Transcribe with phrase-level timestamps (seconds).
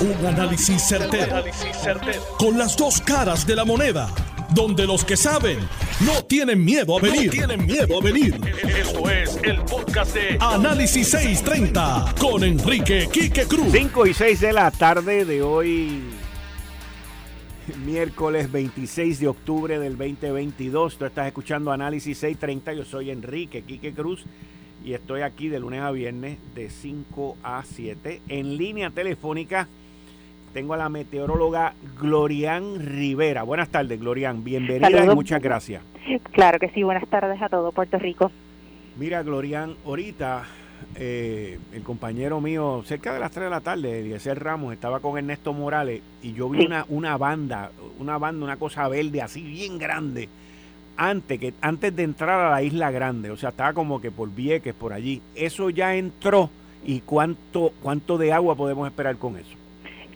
[0.00, 1.44] Un análisis certero,
[2.38, 4.08] Con las dos caras de la moneda.
[4.54, 5.58] Donde los que saben
[6.00, 7.30] no tienen miedo a venir.
[7.30, 8.34] tienen miedo a venir.
[8.66, 13.68] Esto es el podcast de Análisis 630 con Enrique Quique Cruz.
[13.72, 16.00] 5 y 6 de la tarde de hoy,
[17.84, 20.96] miércoles 26 de octubre del 2022.
[20.96, 22.72] Tú estás escuchando Análisis 630.
[22.72, 24.24] Yo soy Enrique Quique Cruz
[24.82, 29.68] y estoy aquí de lunes a viernes de 5 a 7 en línea telefónica.
[30.52, 33.42] Tengo a la meteoróloga Glorian Rivera.
[33.44, 34.42] Buenas tardes, Glorian.
[34.42, 35.82] Bienvenida y muchas gracias.
[36.32, 36.82] Claro que sí.
[36.82, 38.30] Buenas tardes a todo Puerto Rico.
[38.96, 40.44] Mira, Glorian, ahorita
[40.96, 45.16] eh, el compañero mío, cerca de las 3 de la tarde, Eliezer Ramos, estaba con
[45.16, 49.78] Ernesto Morales y yo vi una, una banda, una banda, una cosa verde así bien
[49.78, 50.28] grande
[50.96, 54.28] antes, que, antes de entrar a la Isla Grande, o sea, estaba como que por
[54.34, 55.22] Vieques, por allí.
[55.34, 56.50] ¿Eso ya entró?
[56.84, 59.59] ¿Y cuánto, cuánto de agua podemos esperar con eso?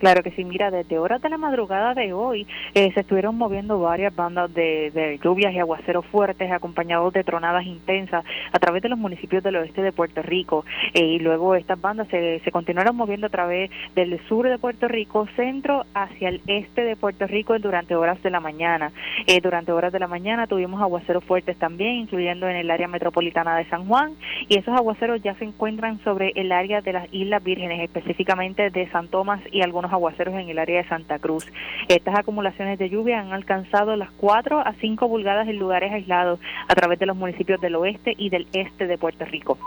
[0.04, 3.80] Claro que sí, mira, desde horas de la madrugada de hoy eh, se estuvieron moviendo
[3.80, 8.98] varias bandas de, lluvias y aguaceros fuertes acompañados de tronadas intensas a través de los
[8.98, 13.30] municipios del oeste de Puerto Rico eh, y luego estas bandas se, continuaron moviendo a
[13.30, 18.22] través del sur de Puerto Rico, centro hacia el este de Puerto Rico durante horas
[18.22, 18.92] de la mañana.
[19.26, 23.56] Eh, durante horas de la mañana tuvimos aguaceros fuertes también, incluyendo en el área metropolitana
[23.56, 24.12] de San Juan
[24.50, 28.86] y esos aguaceros ya se encuentran sobre el área de las Islas Vírgenes, específicamente de
[28.90, 31.46] San Tomás y algunos aguaceros en el área de Santa Cruz.
[31.88, 36.74] Estas acumulaciones de lluvia han alcanzado las 4 a 5 pulgadas en lugares aislados a
[36.74, 39.58] través de los municipios del oeste y del este de Puerto Rico.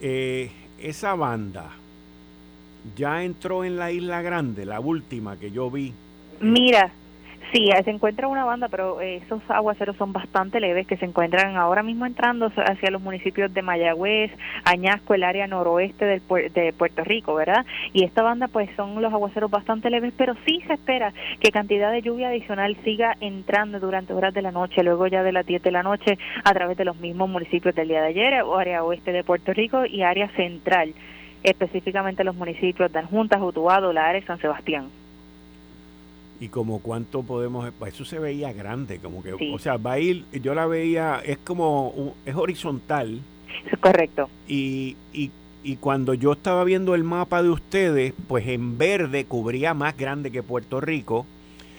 [0.00, 1.70] Eh, esa banda
[2.96, 5.92] ya entró en la Isla Grande, la última que yo vi.
[6.40, 6.92] Mira,
[7.52, 11.56] Sí, se encuentra una banda, pero eh, esos aguaceros son bastante leves que se encuentran
[11.56, 14.30] ahora mismo entrando hacia los municipios de Mayagüez,
[14.64, 17.64] Añasco, el área noroeste del, de Puerto Rico, ¿verdad?
[17.94, 21.90] Y esta banda pues son los aguaceros bastante leves, pero sí se espera que cantidad
[21.90, 25.62] de lluvia adicional siga entrando durante horas de la noche, luego ya de las 10
[25.62, 29.10] de la noche a través de los mismos municipios del día de ayer, área oeste
[29.10, 30.92] de Puerto Rico y área central,
[31.42, 34.90] específicamente los municipios de Juntas, Utuado, La San Sebastián
[36.40, 40.24] y como cuánto podemos eso se veía grande como que o sea va a ir
[40.32, 43.20] yo la veía es como es horizontal.
[43.70, 44.28] Es correcto.
[44.46, 45.30] Y, y,
[45.64, 50.30] y cuando yo estaba viendo el mapa de ustedes pues en verde cubría más grande
[50.30, 51.26] que Puerto Rico.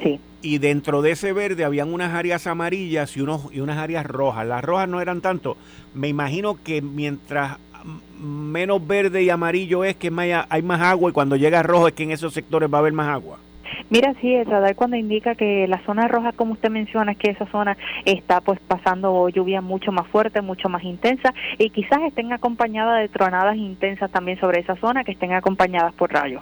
[0.03, 0.19] Sí.
[0.41, 4.45] Y dentro de ese verde habían unas áreas amarillas y unos y unas áreas rojas.
[4.45, 5.57] Las rojas no eran tanto.
[5.93, 7.57] Me imagino que mientras
[8.19, 10.11] menos verde y amarillo es que
[10.49, 12.91] hay más agua y cuando llega rojo es que en esos sectores va a haber
[12.91, 13.39] más agua
[13.89, 17.31] Mira, sí, el radar cuando indica que la zona roja, como usted menciona, es que
[17.31, 22.31] esa zona está pues pasando lluvia mucho más fuerte, mucho más intensa y quizás estén
[22.33, 26.41] acompañadas de tronadas intensas también sobre esa zona que estén acompañadas por rayos.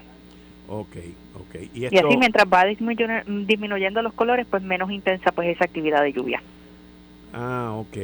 [0.68, 0.98] Ok,
[1.36, 1.56] ok.
[1.74, 6.42] Y, así mientras va disminuyendo, los colores, pues menos intensa pues esa actividad de lluvia.
[7.34, 7.98] Ah, ok.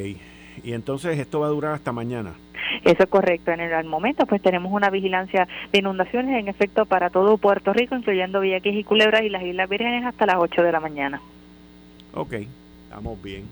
[0.64, 2.34] Y entonces esto va a durar hasta mañana.
[2.84, 3.52] Eso es correcto.
[3.52, 7.96] En el momento, pues tenemos una vigilancia de inundaciones en efecto para todo Puerto Rico,
[7.96, 11.22] incluyendo Vieques y Culebras y las Islas Vírgenes hasta las 8 de la mañana.
[12.14, 12.34] Ok,
[12.84, 13.44] estamos bien.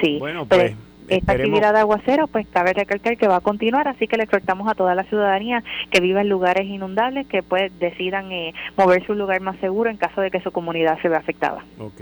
[0.00, 0.74] Sí, bueno, pues.
[1.08, 4.68] esta actividad de aguacero, pues cabe recalcar que va a continuar, así que le exhortamos
[4.68, 9.12] a toda la ciudadanía que viva en lugares inundables que pues decidan eh, moverse a
[9.12, 11.64] un lugar más seguro en caso de que su comunidad se vea afectada.
[11.78, 12.00] Ok,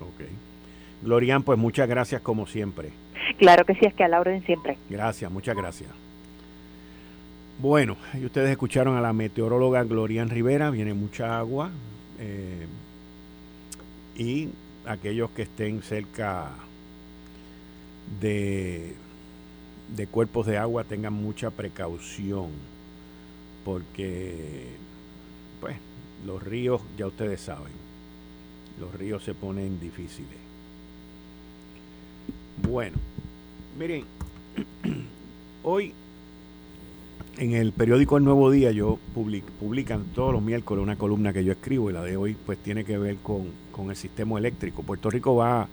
[0.00, 0.20] ok.
[1.02, 2.90] Glorian, pues muchas gracias como siempre.
[3.38, 4.78] Claro que sí, es que a la orden siempre.
[4.88, 5.90] Gracias, muchas gracias.
[7.58, 11.70] Bueno, ustedes escucharon a la meteoróloga Glorian Rivera, viene mucha agua
[12.18, 12.66] eh,
[14.14, 14.50] y
[14.84, 16.50] aquellos que estén cerca
[18.20, 18.94] de,
[19.96, 22.50] de cuerpos de agua tengan mucha precaución
[23.64, 24.66] porque
[25.60, 25.76] pues
[26.26, 27.72] los ríos ya ustedes saben,
[28.78, 30.45] los ríos se ponen difíciles.
[32.62, 32.96] Bueno,
[33.78, 34.04] miren,
[35.62, 35.92] hoy
[37.36, 38.98] en el periódico El Nuevo Día yo
[39.60, 42.84] publican todos los miércoles una columna que yo escribo y la de hoy pues tiene
[42.84, 44.82] que ver con, con el sistema eléctrico.
[44.82, 45.68] Puerto Rico va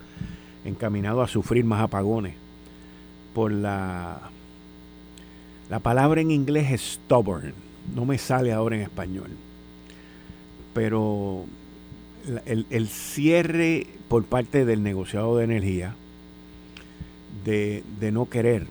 [0.65, 2.35] encaminado a sufrir más apagones
[3.33, 4.29] por la
[5.69, 7.53] la palabra en inglés es stubborn,
[7.95, 9.29] no me sale ahora en español.
[10.73, 11.45] Pero
[12.45, 15.95] el, el cierre por parte del negociado de energía
[17.45, 18.67] de, no querer,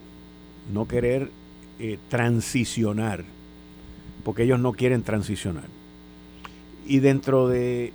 [0.73, 1.31] no querer
[1.79, 3.25] eh, transicionar,
[4.25, 5.65] porque ellos no quieren transicionar.
[6.87, 7.93] Y dentro de,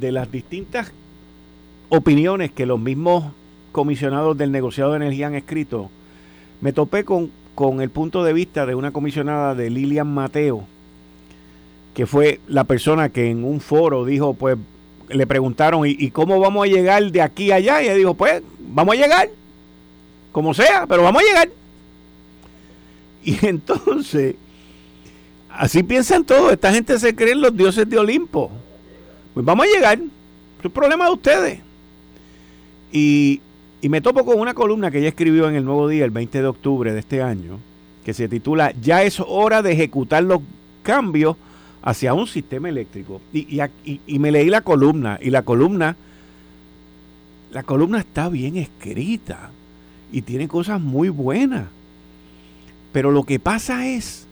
[0.00, 0.92] de las distintas
[1.88, 3.32] opiniones que los mismos
[3.72, 5.90] comisionados del negociado de energía han escrito,
[6.60, 10.64] me topé con, con el punto de vista de una comisionada de Lilian Mateo,
[11.94, 14.58] que fue la persona que en un foro dijo, pues,
[15.08, 17.82] le preguntaron, ¿y, cómo vamos a llegar de aquí a allá?
[17.82, 19.28] Y él dijo, pues, vamos a llegar,
[20.36, 21.48] como sea, pero vamos a llegar.
[23.24, 24.34] Y entonces,
[25.48, 28.50] así piensan todos, esta gente se cree en los dioses de Olimpo.
[29.32, 31.60] Pues vamos a llegar, es un problema de ustedes.
[32.92, 33.40] Y,
[33.80, 36.42] y me topo con una columna que ella escribió en el Nuevo Día el 20
[36.42, 37.58] de octubre de este año,
[38.04, 40.42] que se titula Ya es hora de ejecutar los
[40.82, 41.38] cambios
[41.80, 43.22] hacia un sistema eléctrico.
[43.32, 43.58] Y,
[44.06, 45.96] y, me leí la columna, y la columna,
[47.52, 49.52] la columna está bien escrita
[50.12, 51.66] y tiene cosas muy buenas.
[52.92, 54.26] Pero lo que pasa es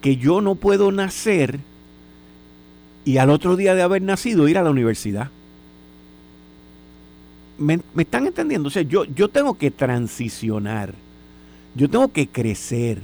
[0.00, 1.60] que yo no puedo nacer
[3.04, 5.28] y al otro día de haber nacido ir a la universidad.
[7.58, 8.68] ¿Me, están entendiendo?
[8.68, 10.94] O sea, yo, yo tengo que transicionar,
[11.74, 13.00] yo tengo que crecer,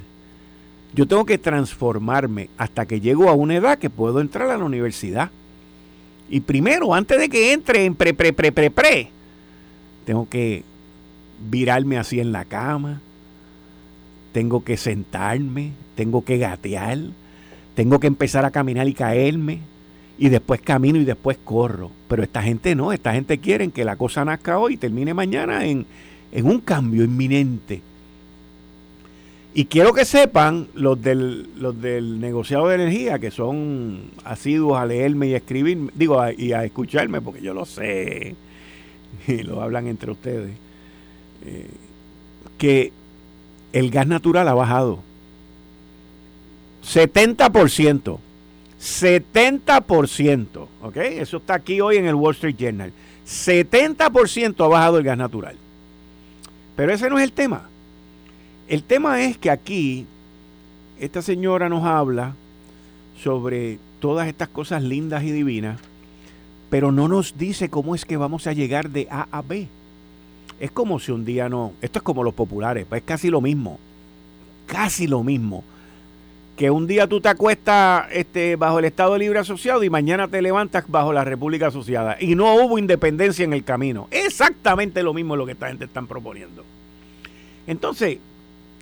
[0.95, 4.65] yo tengo que transformarme hasta que llego a una edad que puedo entrar a la
[4.65, 5.31] universidad.
[6.31, 9.11] Y primero, antes de que entre en pre, pre, pre, pre, pre,
[10.05, 10.65] tengo que
[11.51, 13.01] virarme así en la cama,
[14.33, 16.99] tengo que sentarme, tengo que gatear,
[17.75, 19.61] tengo que empezar a caminar y caerme,
[20.19, 21.91] y después camino y después corro.
[22.09, 25.65] Pero esta gente no, esta gente quiere que la cosa nazca hoy y termine mañana
[25.65, 25.87] en,
[26.33, 27.83] en un cambio inminente.
[29.55, 34.87] Y quiero que sepan los del, los del negociado de energía, que son asiduos a
[34.87, 38.37] leerme y a escribir, digo, y a escucharme, porque yo lo sé,
[39.27, 40.53] y lo hablan entre ustedes,
[41.45, 41.71] eh,
[42.57, 42.93] que
[43.73, 45.01] el gas natural ha bajado.
[46.85, 48.19] 70%.
[48.81, 50.69] 70%.
[50.83, 50.97] ¿Ok?
[50.97, 52.93] Eso está aquí hoy en el Wall Street Journal.
[53.27, 55.57] 70% ha bajado el gas natural.
[56.77, 57.69] Pero ese no es el tema.
[58.69, 60.07] El tema es que aquí
[61.01, 62.35] esta señora nos habla
[63.23, 65.81] sobre todas estas cosas lindas y divinas,
[66.71, 69.69] pero no nos dice cómo es que vamos a llegar de A a B.
[70.61, 73.41] Es como si un día no, esto es como los populares, pues es casi lo
[73.41, 73.79] mismo,
[74.67, 75.63] casi lo mismo.
[76.57, 80.43] Que un día tú te acuestas este, bajo el Estado Libre Asociado y mañana te
[80.43, 82.17] levantas bajo la República Asociada.
[82.21, 84.09] Y no hubo independencia en el camino.
[84.11, 86.65] Exactamente lo mismo lo que esta gente está proponiendo.
[87.69, 88.19] Entonces,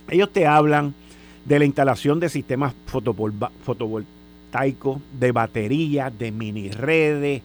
[0.09, 0.95] ellos te hablan
[1.45, 7.43] de la instalación de sistemas fotovoltaicos, de baterías, de mini redes,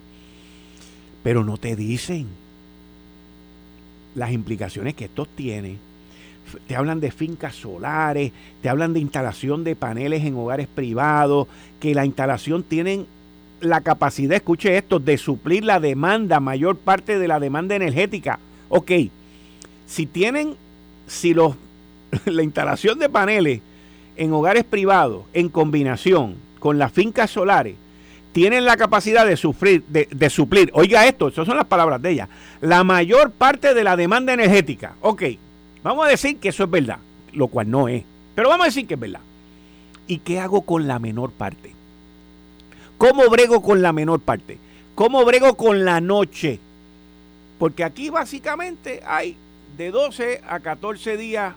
[1.22, 2.41] pero no te dicen
[4.14, 5.78] las implicaciones que esto tiene.
[6.66, 11.48] Te hablan de fincas solares, te hablan de instalación de paneles en hogares privados,
[11.80, 13.06] que la instalación tienen
[13.60, 18.38] la capacidad, escuche esto, de suplir la demanda, mayor parte de la demanda energética.
[18.68, 18.90] Ok,
[19.86, 20.56] si tienen,
[21.06, 21.56] si los
[22.26, 23.60] la instalación de paneles
[24.16, 27.76] en hogares privados en combinación con las fincas solares
[28.32, 32.28] tienen la capacidad de, sufrir, de, suplir, oiga esto, esas son las palabras de ella,
[32.60, 34.94] la mayor parte de la demanda energética.
[35.00, 35.22] Ok,
[35.82, 36.98] vamos a decir que eso es verdad,
[37.32, 39.20] lo cual no es, pero vamos a decir que es verdad.
[40.06, 41.72] ¿Y qué hago con la menor parte?
[42.98, 44.58] ¿Cómo brego con la menor parte?
[44.94, 46.58] ¿Cómo brego con la noche?
[47.58, 49.36] Porque aquí básicamente hay
[49.76, 51.54] de 12 a 14 días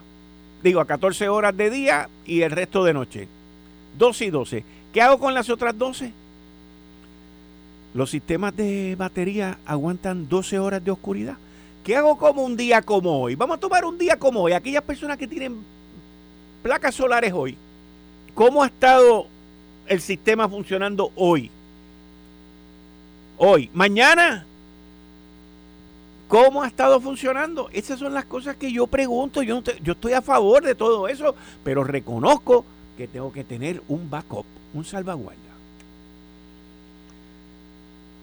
[0.65, 3.27] digo, a 14 horas de día y el resto de noche.
[3.97, 4.65] 12 y 12.
[4.91, 6.11] ¿Qué hago con las otras 12?
[7.95, 11.37] Los sistemas de batería aguantan 12 horas de oscuridad.
[11.83, 13.35] ¿Qué hago como un día como hoy?
[13.35, 14.51] Vamos a tomar un día como hoy.
[14.51, 15.63] Aquellas personas que tienen
[16.61, 17.57] placas solares hoy.
[18.33, 19.27] ¿Cómo ha estado
[19.87, 21.49] el sistema funcionando hoy?
[23.37, 23.71] Hoy.
[23.73, 24.45] Mañana
[26.27, 27.69] ¿Cómo ha estado funcionando?
[27.71, 29.43] Esas son las cosas que yo pregunto.
[29.43, 32.65] Yo, estoy a favor de todo eso, pero reconozco
[32.97, 35.39] que tengo que tener un backup, un salvaguarda.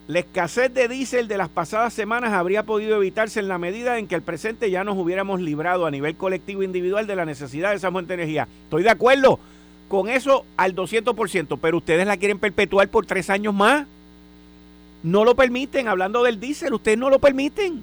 [0.09, 4.09] La escasez de diésel de las pasadas semanas habría podido evitarse en la medida en
[4.09, 7.76] que el presente ya nos hubiéramos librado a nivel colectivo individual de la necesidad de
[7.76, 8.49] esa fuente de energía.
[8.64, 9.38] Estoy de acuerdo
[9.88, 13.87] con eso al 200%, pero ustedes la quieren perpetuar por tres años más.
[15.04, 17.82] No lo permiten, hablando del diésel, ustedes no lo permiten.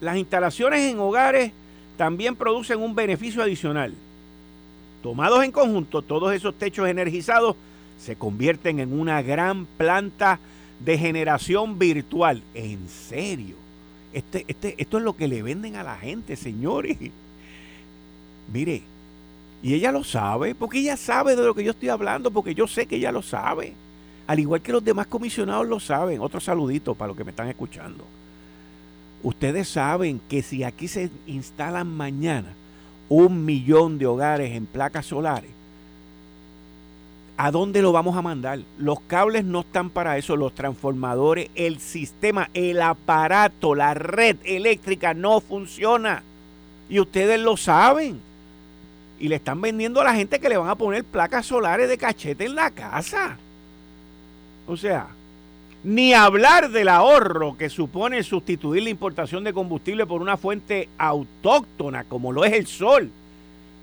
[0.00, 1.52] Las instalaciones en hogares
[1.98, 3.94] también producen un beneficio adicional.
[5.02, 7.56] Tomados en conjunto, todos esos techos energizados
[8.02, 10.38] se convierten en una gran planta
[10.80, 12.42] de generación virtual.
[12.54, 13.56] En serio.
[14.12, 16.98] Este, este, esto es lo que le venden a la gente, señores.
[18.52, 18.82] Mire,
[19.62, 22.66] y ella lo sabe, porque ella sabe de lo que yo estoy hablando, porque yo
[22.66, 23.74] sé que ella lo sabe.
[24.26, 26.20] Al igual que los demás comisionados lo saben.
[26.20, 28.04] Otro saludito para los que me están escuchando.
[29.22, 32.54] Ustedes saben que si aquí se instalan mañana
[33.08, 35.50] un millón de hogares en placas solares,
[37.36, 38.60] ¿A dónde lo vamos a mandar?
[38.78, 45.14] Los cables no están para eso, los transformadores, el sistema, el aparato, la red eléctrica
[45.14, 46.22] no funciona.
[46.88, 48.20] Y ustedes lo saben.
[49.18, 51.96] Y le están vendiendo a la gente que le van a poner placas solares de
[51.96, 53.38] cachete en la casa.
[54.66, 55.08] O sea,
[55.84, 62.04] ni hablar del ahorro que supone sustituir la importación de combustible por una fuente autóctona
[62.04, 63.10] como lo es el sol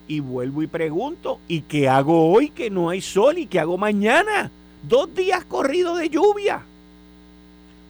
[0.09, 3.77] y vuelvo y pregunto, ¿y qué hago hoy que no hay sol y qué hago
[3.77, 4.49] mañana?
[4.81, 6.61] Dos días corridos de lluvia.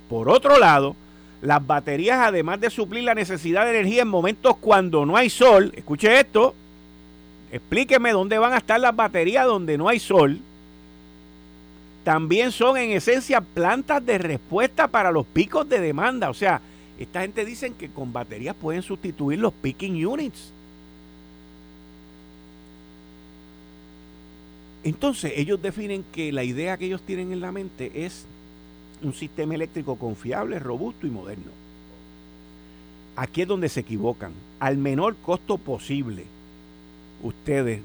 [0.10, 0.98] Por otro lado,
[1.42, 5.72] las baterías, además de suplir la necesidad de energía en momentos cuando no hay sol,
[5.74, 6.54] escuche esto,
[7.54, 10.42] explíqueme dónde van a estar las baterías donde no hay sol,
[12.04, 16.30] también son en esencia plantas de respuesta para los picos de demanda.
[16.30, 16.60] O sea,
[17.00, 20.52] esta gente dice que con baterías pueden sustituir los picking units.
[24.83, 28.25] Entonces ellos definen que la idea que ellos tienen en la mente es
[29.01, 31.51] un sistema eléctrico confiable, robusto y moderno.
[33.15, 34.31] Aquí es donde se equivocan.
[34.59, 36.25] Al menor costo posible.
[37.21, 37.81] Ustedes,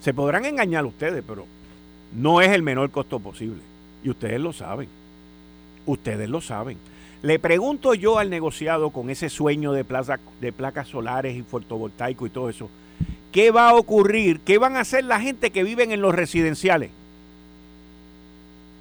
[0.00, 1.46] se podrán engañar ustedes, pero
[2.16, 3.60] no es el menor costo posible.
[4.02, 4.88] Y ustedes lo saben.
[5.86, 6.76] Ustedes lo saben.
[7.22, 12.28] Le pregunto yo al negociado con ese sueño de, plaza, de placas solares y fotovoltaicos
[12.28, 12.68] y todo eso,
[13.32, 14.40] ¿Qué va a ocurrir?
[14.40, 16.90] ¿Qué van a hacer la gente que vive en los residenciales?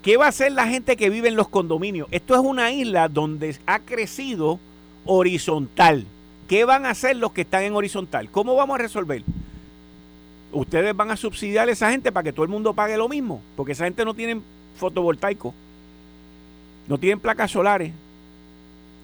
[0.03, 2.07] ¿Qué va a hacer la gente que vive en los condominios?
[2.11, 4.59] Esto es una isla donde ha crecido
[5.05, 6.05] horizontal.
[6.47, 8.29] ¿Qué van a hacer los que están en horizontal?
[8.29, 9.23] ¿Cómo vamos a resolver?
[10.51, 13.41] Ustedes van a subsidiar a esa gente para que todo el mundo pague lo mismo,
[13.55, 14.41] porque esa gente no tiene
[14.75, 15.53] fotovoltaico,
[16.87, 17.93] no tienen placas solares.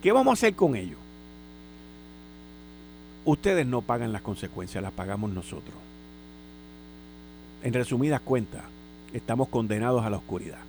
[0.01, 0.99] ¿Qué vamos a hacer con ellos?
[3.27, 5.75] Ustedes no pagan las consecuencias, las pagamos nosotros.
[7.61, 8.63] En resumidas cuentas,
[9.11, 10.59] estamos condenados a la oscuridad.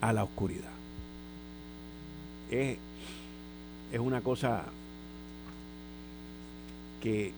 [0.00, 0.70] A la oscuridad.
[2.48, 2.78] Es,
[3.92, 4.62] es una cosa
[7.00, 7.32] que...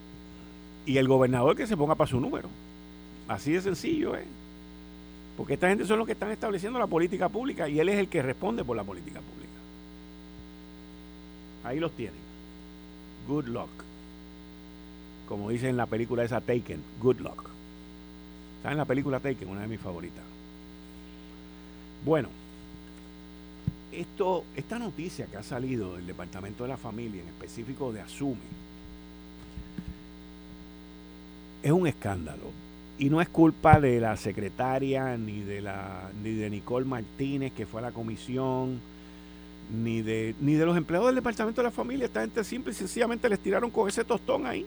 [0.84, 2.50] Y el gobernador que se ponga para su número.
[3.26, 4.26] Así de sencillo, ¿eh?
[5.38, 8.08] Porque esta gente son los que están estableciendo la política pública y él es el
[8.08, 9.48] que responde por la política pública.
[11.64, 12.23] Ahí los tienen.
[13.26, 13.70] Good luck.
[15.28, 17.50] Como dice en la película esa Taken, good luck.
[18.62, 19.48] ¿Saben la película Taken?
[19.48, 20.24] Una de mis favoritas.
[22.04, 22.28] Bueno,
[23.92, 28.36] esto, esta noticia que ha salido del Departamento de la Familia, en específico de Asume,
[31.62, 32.50] es un escándalo.
[32.98, 37.66] Y no es culpa de la secretaria ni de la ni de Nicole Martínez que
[37.66, 38.80] fue a la comisión
[39.70, 42.06] ni de, ni de los empleados del Departamento de la Familia.
[42.06, 44.66] Esta gente simple y sencillamente les tiraron con ese tostón ahí.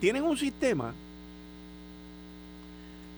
[0.00, 0.92] Tienen un sistema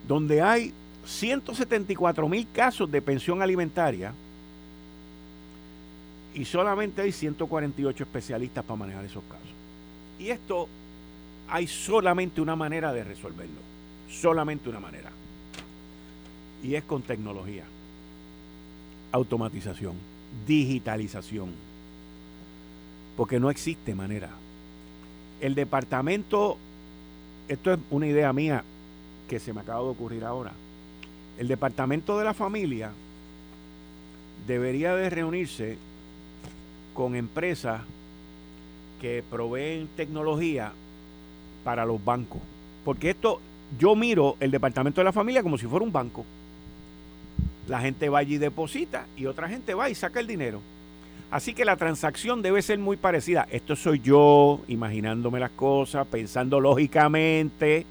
[0.07, 0.73] donde hay
[1.05, 4.13] 174 mil casos de pensión alimentaria
[6.35, 9.49] y solamente hay 148 especialistas para manejar esos casos.
[10.19, 10.69] Y esto
[11.49, 13.61] hay solamente una manera de resolverlo.
[14.09, 15.11] Solamente una manera.
[16.63, 17.65] Y es con tecnología
[19.13, 19.95] automatización,
[20.47, 21.51] digitalización,
[23.17, 24.31] porque no existe manera.
[25.41, 26.59] El departamento,
[27.49, 28.65] esto es una idea mía
[29.29, 30.53] que se me acaba de ocurrir ahora,
[31.39, 32.91] el departamento de la familia
[34.47, 35.79] debería de reunirse
[36.95, 37.83] con empresas
[39.01, 40.73] que proveen tecnología
[41.63, 42.41] para los bancos.
[42.85, 43.41] Porque esto,
[43.79, 46.25] yo miro el departamento de la familia como si fuera un banco.
[47.69, 50.61] La gente va allí y deposita y otra gente va y saca el dinero.
[51.31, 53.47] Así que la transacción debe ser muy parecida.
[53.51, 57.85] Esto soy yo imaginándome las cosas, pensando lógicamente,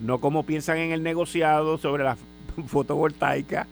[0.00, 2.18] no como piensan en el negociado sobre la
[2.66, 3.66] fotovoltaica,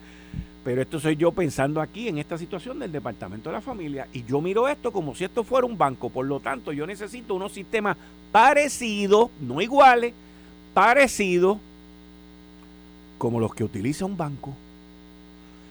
[0.65, 4.25] pero esto soy yo pensando aquí en esta situación del Departamento de la Familia y
[4.25, 6.09] yo miro esto como si esto fuera un banco.
[6.09, 7.99] Por lo tanto, yo necesito unos sistemas
[8.33, 10.15] parecidos, no iguales,
[10.73, 11.59] parecidos
[13.19, 14.55] como los que utiliza un banco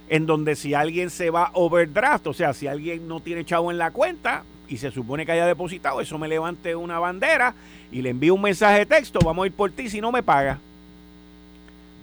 [0.10, 3.78] en donde si alguien se va overdraft, o sea, si alguien no tiene chavo en
[3.78, 7.54] la cuenta y se supone que haya depositado, eso me levante una bandera
[7.92, 10.24] y le envío un mensaje de texto, vamos a ir por ti si no me
[10.24, 10.60] paga.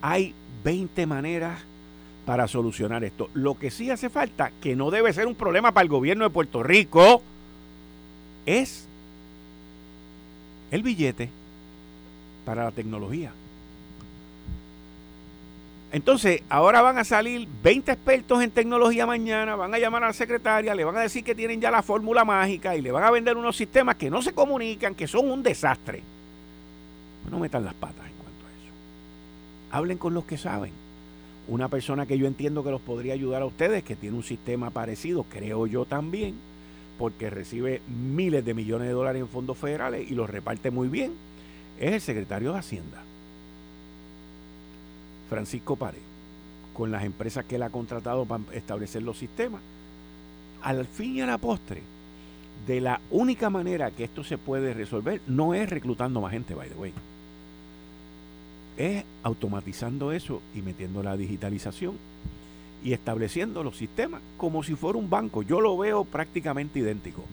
[0.01, 0.35] Hay
[0.65, 1.61] 20 maneras
[2.25, 3.29] para solucionar esto.
[3.35, 6.31] Lo que sí hace falta, que no debe ser un problema para el gobierno de
[6.31, 7.23] Puerto Rico,
[8.47, 8.87] es
[10.71, 11.29] el billete
[12.45, 13.33] para la tecnología.
[15.93, 20.13] Entonces, ahora van a salir 20 expertos en tecnología mañana, van a llamar a la
[20.13, 23.11] secretaria, le van a decir que tienen ya la fórmula mágica y le van a
[23.11, 26.03] vender unos sistemas que no se comunican, que son un desastre.
[27.31, 28.73] No metan las patas en cuanto a eso.
[29.71, 30.73] Hablen con los que saben.
[31.49, 34.71] Una persona que yo entiendo que los podría ayudar a ustedes, que tiene un sistema
[34.71, 36.35] parecido, creo yo también,
[36.99, 41.13] porque recibe miles de millones de dólares en fondos federales y los reparte muy bien,
[41.79, 43.03] es el secretario de Hacienda,
[45.29, 46.03] Francisco Párez,
[46.75, 49.61] con las empresas que él ha contratado para establecer los sistemas.
[50.63, 51.83] Al fin y a la postre,
[52.67, 56.69] de la única manera que esto se puede resolver no es reclutando más gente, by
[56.69, 56.93] the way.
[58.77, 61.97] Es automatizando eso y metiendo la digitalización
[62.85, 65.43] y estableciendo los sistemas como si fuera un banco.
[65.43, 67.25] Yo lo veo prácticamente idéntico.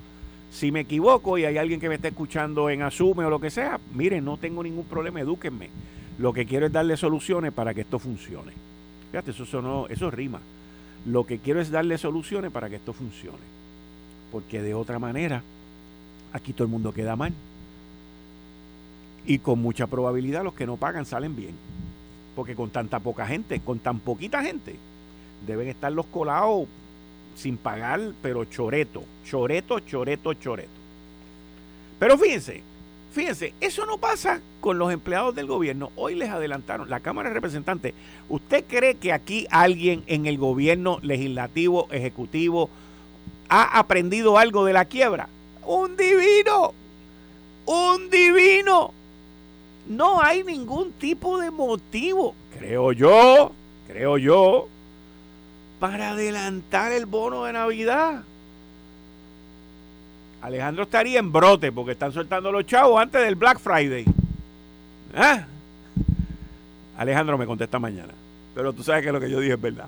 [0.51, 3.49] Si me equivoco y hay alguien que me está escuchando en Asume o lo que
[3.49, 5.69] sea, miren, no tengo ningún problema, edúquenme.
[6.17, 8.51] Lo que quiero es darle soluciones para que esto funcione.
[9.11, 10.39] Fíjate, eso, sonó, eso rima.
[11.05, 13.53] Lo que quiero es darle soluciones para que esto funcione
[14.33, 15.43] porque de otra manera
[16.33, 17.31] aquí todo el mundo queda mal.
[19.27, 21.53] Y con mucha probabilidad los que no pagan salen bien.
[22.35, 24.75] Porque con tanta poca gente, con tan poquita gente,
[25.45, 26.67] deben estar los colados
[27.35, 30.81] sin pagar, pero choreto, choreto, choreto, choreto.
[31.99, 32.63] Pero fíjense,
[33.13, 35.91] fíjense, eso no pasa con los empleados del gobierno.
[35.95, 37.93] Hoy les adelantaron, la Cámara de Representantes,
[38.27, 42.69] ¿usted cree que aquí alguien en el gobierno legislativo, ejecutivo,
[43.49, 45.29] ha aprendido algo de la quiebra.
[45.65, 46.73] Un divino,
[47.65, 48.93] un divino.
[49.87, 53.51] No hay ningún tipo de motivo, creo yo,
[53.87, 54.69] creo yo,
[55.79, 58.23] para adelantar el bono de Navidad.
[60.43, 64.03] Alejandro estaría en brote porque están soltando los chavos antes del Black Friday.
[65.15, 65.45] ¿Ah?
[66.97, 68.13] Alejandro me contesta mañana.
[68.53, 69.87] Pero tú sabes que lo que yo dije es verdad.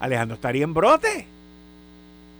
[0.00, 1.28] Alejandro estaría en brote.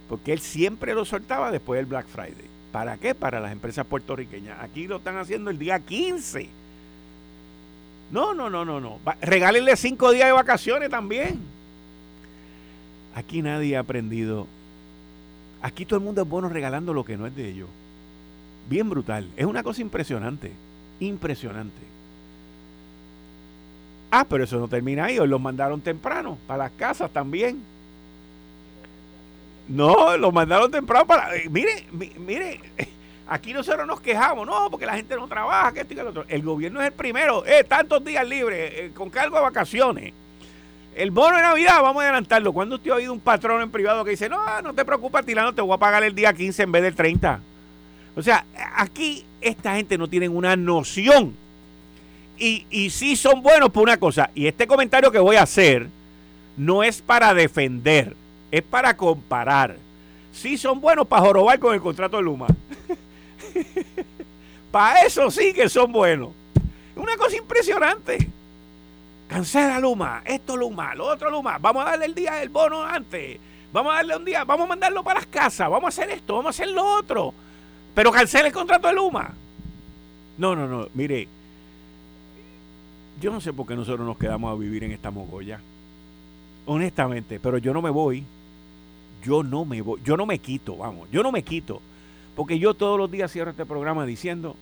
[0.09, 2.49] Porque él siempre lo soltaba después del Black Friday.
[2.73, 3.15] ¿Para qué?
[3.15, 4.61] Para las empresas puertorriqueñas.
[4.61, 6.49] Aquí lo están haciendo el día 15.
[8.11, 8.99] No, no, no, no, no.
[9.21, 11.39] Regálenle cinco días de vacaciones también.
[13.15, 14.47] Aquí nadie ha aprendido.
[15.65, 17.67] Aquí todo el mundo es bueno regalando lo que no es de ellos.
[18.69, 19.27] Bien brutal.
[19.35, 20.51] Es una cosa impresionante.
[20.99, 21.81] Impresionante.
[24.11, 25.17] Ah, pero eso no termina ahí.
[25.17, 27.63] Hoy los mandaron temprano para las casas también.
[29.67, 31.35] No, lo mandaron temprano para.
[31.35, 31.87] Eh, mire,
[32.19, 32.59] mire,
[33.27, 36.35] aquí nosotros nos quejamos, no, porque la gente no trabaja, que esto que.
[36.35, 40.13] El gobierno es el primero, eh, tantos días libres, eh, con cargo de vacaciones.
[40.95, 42.53] El bono de Navidad, vamos a adelantarlo.
[42.53, 45.53] ¿Cuándo usted ha oído un patrón en privado que dice, no, no te preocupes, Tilano,
[45.53, 47.41] te voy a pagar el día 15 en vez del 30?
[48.15, 48.45] O sea,
[48.77, 51.35] aquí esta gente no tiene una noción.
[52.37, 54.29] Y, y sí son buenos por una cosa.
[54.33, 55.89] Y este comentario que voy a hacer
[56.55, 58.15] no es para defender
[58.55, 59.75] es para comparar.
[60.31, 62.47] Sí son buenos para jorobar con el contrato de Luma.
[64.71, 66.29] para eso sí que son buenos.
[66.95, 68.29] Una cosa impresionante.
[69.35, 71.57] Cancela Luma, esto Luma, lo otro Luma.
[71.57, 73.37] Vamos a darle el día del bono antes.
[73.73, 75.69] Vamos a darle un día, vamos a mandarlo para las casas.
[75.69, 77.33] Vamos a hacer esto, vamos a hacer lo otro.
[77.93, 79.33] Pero cancela el contrato de Luma.
[80.37, 80.87] No, no, no.
[80.93, 81.27] Mire,
[83.19, 85.59] yo no sé por qué nosotros nos quedamos a vivir en esta mogolla.
[86.65, 88.23] Honestamente, pero yo no me voy
[89.25, 91.81] yo no me voy, yo no me quito, vamos, yo no me quito.
[92.37, 94.55] Porque yo todos los días cierro este programa diciendo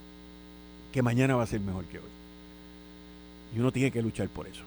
[0.92, 2.06] que mañana va a ser mejor que hoy.
[3.56, 4.63] Y uno tiene que luchar por eso.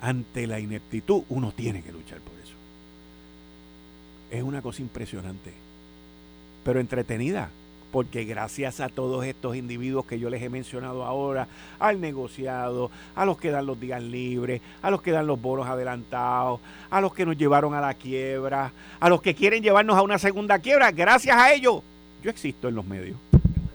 [0.00, 2.54] Ante la ineptitud, uno tiene que luchar por eso.
[4.30, 5.52] Es una cosa impresionante,
[6.64, 7.50] pero entretenida
[7.92, 11.46] porque gracias a todos estos individuos que yo les he mencionado ahora,
[11.78, 15.68] al negociado, a los que dan los días libres, a los que dan los bonos
[15.68, 16.58] adelantados,
[16.90, 20.18] a los que nos llevaron a la quiebra, a los que quieren llevarnos a una
[20.18, 21.82] segunda quiebra, gracias a ellos,
[22.24, 23.18] yo existo en los medios.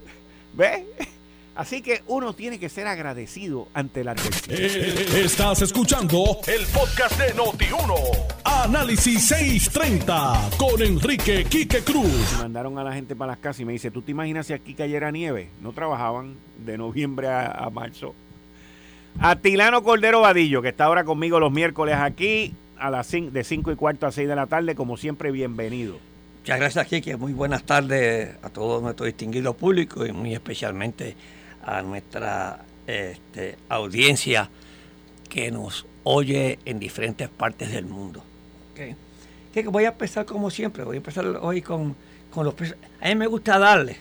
[0.54, 0.82] ¿Ves?
[1.58, 4.56] Así que uno tiene que ser agradecido ante la adversidad.
[4.56, 7.94] Eh, estás escuchando el podcast de Noti1.
[8.44, 12.38] Análisis 630 con Enrique Quique Cruz.
[12.38, 14.72] mandaron a la gente para las casas y me dice, ¿tú te imaginas si aquí
[14.74, 15.48] cayera nieve?
[15.60, 18.14] No trabajaban de noviembre a, marzo.
[19.18, 23.74] Atilano Cordero Vadillo, que está ahora conmigo los miércoles aquí a las de 5 y
[23.74, 25.98] cuarto a 6 de la tarde, como siempre, bienvenido.
[26.42, 27.16] Muchas gracias, Quique.
[27.16, 31.16] Muy buenas tardes a todos nuestros distinguidos públicos y muy especialmente
[31.62, 34.50] a nuestra este, audiencia
[35.28, 38.22] que nos oye en diferentes partes del mundo.
[39.52, 41.96] Que voy a empezar como siempre, voy a empezar hoy con,
[42.36, 42.78] los precios.
[43.00, 43.96] A mí me gusta darles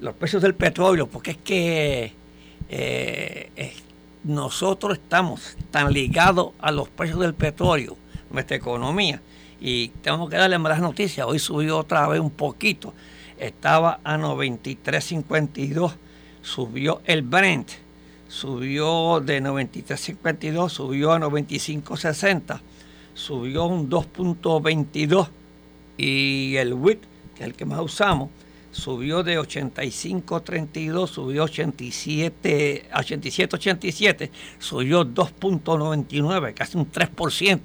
[0.00, 2.12] los precios del petróleo porque es que
[2.68, 3.72] eh,
[4.24, 7.96] nosotros estamos tan ligados a los precios del petróleo,
[8.30, 9.22] nuestra economía,
[9.60, 11.26] y tenemos que darle malas noticias.
[11.26, 12.92] Hoy subió otra vez un poquito,
[13.38, 15.92] estaba a 93.52
[16.46, 17.86] subió el Brent
[18.28, 22.60] subió de 93.52, subió a 95.60,
[23.14, 25.28] subió un 2.22
[25.96, 27.00] y el WIT,
[27.34, 28.30] que es el que más usamos,
[28.70, 37.60] subió de 85.32, subió 87, 87.87, subió 2.99, casi un 3%.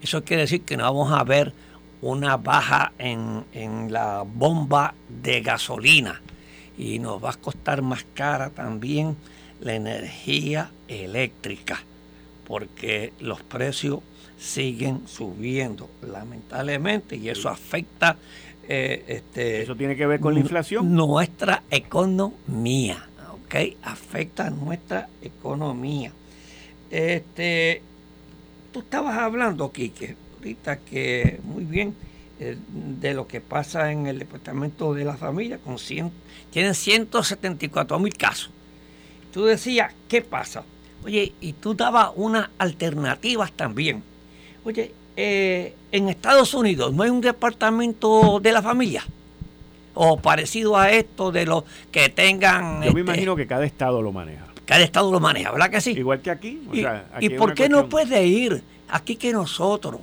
[0.00, 1.52] Eso quiere decir que no vamos a ver
[2.00, 6.20] una baja en, en la bomba de gasolina
[6.76, 9.16] y nos va a costar más cara también
[9.60, 11.82] la energía eléctrica,
[12.46, 14.00] porque los precios
[14.38, 18.16] siguen subiendo, lamentablemente, y eso afecta...
[18.66, 20.94] Eh, este, ¿Eso tiene que ver con la inflación?
[20.94, 23.76] Nuestra economía, ¿ok?
[23.82, 26.12] Afecta nuestra economía.
[26.90, 27.82] Este,
[28.72, 31.94] tú estabas hablando, Quique, ahorita que muy bien,
[32.38, 36.10] de lo que pasa en el Departamento de la Familia, con 100,
[36.50, 38.50] tienen 174 mil casos
[39.34, 40.62] tú decías, ¿qué pasa?
[41.04, 44.00] Oye, y tú dabas unas alternativas también.
[44.64, 49.04] Oye, eh, en Estados Unidos no hay un departamento de la familia
[49.94, 52.74] o parecido a esto de los que tengan...
[52.74, 54.46] Yo me este, imagino que cada estado lo maneja.
[54.64, 55.90] Cada estado lo maneja, ¿verdad que sí?
[55.90, 56.62] Igual que aquí.
[57.20, 58.62] ¿Y, por qué no puede ir?
[58.88, 60.00] Aquí que nosotros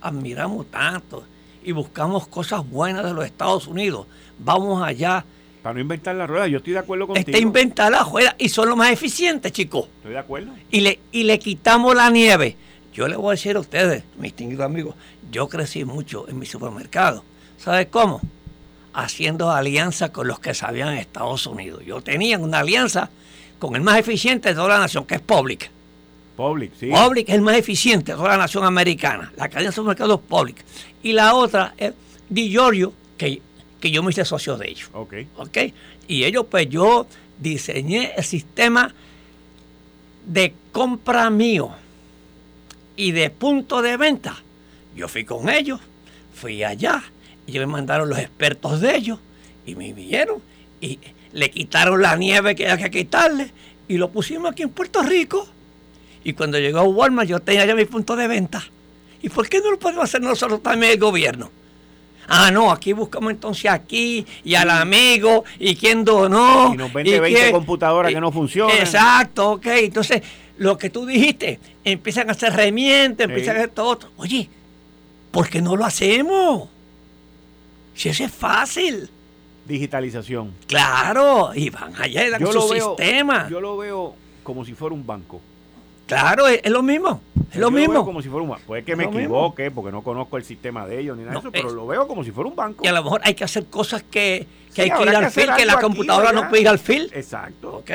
[0.00, 1.24] admiramos tanto
[1.64, 4.06] y buscamos cosas buenas de los Estados Unidos,
[4.38, 5.24] vamos allá
[5.62, 7.24] para no inventar la rueda, yo estoy de acuerdo contigo.
[7.24, 9.86] Está inventada la rueda y son los más eficientes, chicos.
[9.98, 10.52] Estoy de acuerdo.
[10.72, 12.56] Y le, y le quitamos la nieve.
[12.92, 14.96] Yo le voy a decir a ustedes, mis distinguidos amigos,
[15.30, 17.24] yo crecí mucho en mi supermercado.
[17.58, 18.20] ¿Sabes cómo?
[18.92, 21.84] Haciendo alianza con los que sabían en Estados Unidos.
[21.86, 23.08] Yo tenía una alianza
[23.60, 25.70] con el más eficiente de toda la nación, que es Public.
[26.36, 26.90] Public, sí.
[26.90, 29.32] Public es el más eficiente de toda la nación americana.
[29.36, 30.64] La cadena de supermercados Public.
[31.02, 31.92] Y la otra es
[32.28, 33.42] Di Giorgio, que
[33.82, 34.88] que yo me hice socio de ellos.
[34.94, 35.14] Ok.
[35.36, 35.58] Ok.
[36.06, 37.06] Y ellos, pues yo
[37.38, 38.94] diseñé el sistema
[40.24, 41.72] de compra mío
[42.96, 44.40] y de punto de venta.
[44.94, 45.80] Yo fui con ellos,
[46.32, 47.02] fui allá,
[47.44, 49.18] y ellos me mandaron los expertos de ellos
[49.66, 50.40] y me vieron
[50.80, 51.00] y
[51.32, 53.50] le quitaron la nieve que había que quitarle
[53.88, 55.48] y lo pusimos aquí en Puerto Rico.
[56.24, 58.64] Y cuando llegó a Walmart yo tenía ya mi punto de venta.
[59.22, 61.50] ¿Y por qué no lo podemos hacer nosotros también el gobierno?
[62.28, 66.72] Ah, no, aquí buscamos entonces aquí y al amigo y quién donó.
[66.72, 68.76] Y nos vende 20 computadoras que no funcionan.
[68.76, 69.66] Exacto, ok.
[69.66, 70.22] Entonces,
[70.58, 74.10] lo que tú dijiste, empiezan a hacer remientes, empiezan a hacer todo otro.
[74.16, 74.48] Oye,
[75.30, 76.68] ¿por qué no lo hacemos?
[77.94, 79.10] Si eso es fácil.
[79.66, 80.54] Digitalización.
[80.66, 83.48] Claro, y van allá y dan su sistema.
[83.50, 85.40] Yo lo veo como si fuera un banco.
[86.12, 87.20] Claro, es, lo mismo.
[87.52, 88.04] Es lo mismo.
[88.04, 91.16] como si fuera un Puede que me equivoque porque no conozco el sistema de ellos
[91.16, 92.84] ni nada de eso, pero lo veo como si fuera un banco.
[92.84, 94.46] Y a lo mejor hay que hacer cosas que,
[94.76, 97.10] hay que ir al fil, que la computadora no puede ir al fil.
[97.14, 97.78] Exacto.
[97.78, 97.90] Ok.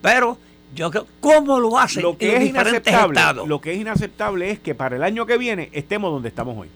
[0.00, 0.38] Pero
[0.74, 4.74] yo creo, ¿cómo lo hacen lo que es inaceptable, Lo que es inaceptable es que
[4.74, 6.68] para el año que viene estemos donde estamos hoy.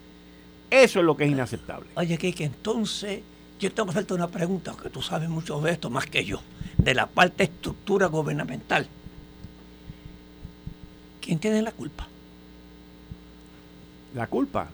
[0.71, 1.89] Eso es lo que es inaceptable.
[1.95, 3.21] Oye, que entonces
[3.59, 6.41] yo tengo que hacerte una pregunta, que tú sabes mucho de esto más que yo,
[6.77, 8.87] de la parte de estructura gubernamental.
[11.27, 12.07] ¿Quién tiene la culpa?
[14.15, 14.69] La culpa.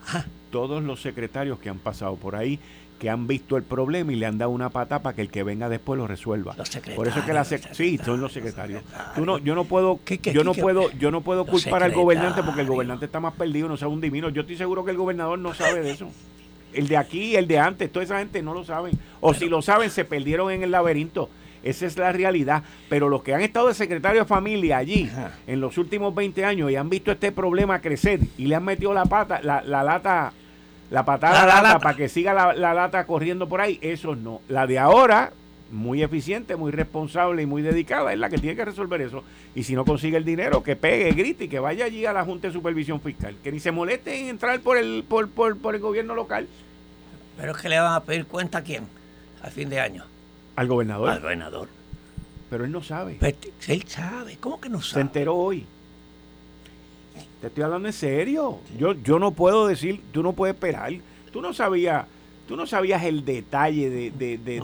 [0.50, 2.58] Todos los secretarios que han pasado por ahí,
[2.98, 5.44] que han visto el problema y le han dado una pata para que el que
[5.44, 6.54] venga después lo resuelva.
[6.58, 6.96] Los secretarios.
[6.96, 8.82] Por eso es que la sí, son los secretarios.
[9.16, 12.60] Tú no, yo no puedo, yo no puedo, yo no puedo culpar al gobernante porque
[12.60, 14.28] el gobernante está más perdido, no sabe un divino.
[14.28, 16.10] Yo estoy seguro que el gobernador no sabe de eso.
[16.74, 18.98] El de aquí, el de antes, toda esa gente no lo saben.
[19.22, 21.30] O si lo saben, se perdieron en el laberinto.
[21.62, 22.62] Esa es la realidad.
[22.88, 25.10] Pero los que han estado de secretario de familia allí
[25.46, 28.92] en los últimos 20 años y han visto este problema crecer y le han metido
[28.92, 30.32] la pata, la, lata,
[30.90, 34.40] la patada la, lata, para que siga la, lata corriendo por ahí, eso no.
[34.48, 35.32] La de ahora,
[35.70, 39.24] muy eficiente, muy responsable y muy dedicada, es la que tiene que resolver eso.
[39.54, 42.24] Y si no consigue el dinero, que pegue, grite y que vaya allí a la
[42.24, 43.36] Junta de Supervisión Fiscal.
[43.42, 46.48] Que ni se moleste en entrar por el, por, por, por el gobierno local.
[47.36, 48.86] Pero es que le van a pedir cuenta a quién
[49.42, 50.04] al fin de año.
[50.56, 51.10] ¿Al gobernador?
[51.10, 51.68] Al gobernador.
[52.50, 53.18] Pero él no sabe.
[53.66, 54.36] Él sabe.
[54.38, 54.94] ¿Cómo que no sabe?
[54.94, 55.66] Se enteró hoy.
[57.40, 58.60] Te estoy hablando en serio.
[58.78, 60.92] Yo, yo no puedo decir, tú no puedes esperar.
[61.32, 62.04] Tú no sabías,
[62.46, 64.60] tú no sabías el detalle de, de, de,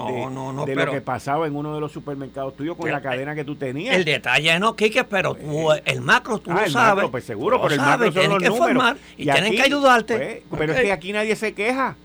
[0.67, 3.57] de, lo que pasaba en uno de los supermercados tuyos con la cadena que tú
[3.57, 3.97] tenías.
[3.97, 6.97] El detalle no, Kike, pero pues, el macro tú ah, lo sabes.
[6.97, 8.97] Macro, pues seguro, pero el macro son los que números.
[9.17, 10.45] y, tienen que ayudarte.
[10.49, 11.97] Pues, pero es que aquí nadie se queja.